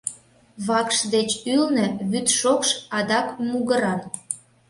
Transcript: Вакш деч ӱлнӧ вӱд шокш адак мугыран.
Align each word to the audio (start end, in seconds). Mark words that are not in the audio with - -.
Вакш 0.67 0.97
деч 1.13 1.29
ӱлнӧ 1.55 1.85
вӱд 2.09 2.27
шокш 2.39 2.69
адак 2.97 3.27
мугыран. 3.49 4.01